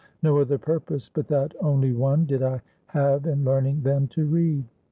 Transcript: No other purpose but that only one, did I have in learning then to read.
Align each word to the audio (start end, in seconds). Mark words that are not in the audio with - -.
No 0.23 0.39
other 0.39 0.57
purpose 0.57 1.11
but 1.13 1.27
that 1.27 1.53
only 1.59 1.93
one, 1.93 2.25
did 2.25 2.41
I 2.41 2.61
have 2.87 3.27
in 3.27 3.43
learning 3.45 3.81
then 3.83 4.07
to 4.07 4.25
read. 4.25 4.63